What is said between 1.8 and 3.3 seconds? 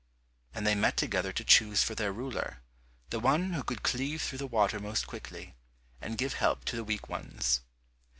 for their ruler, the